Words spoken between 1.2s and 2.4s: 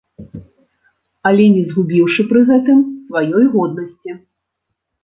Але не згубіўшы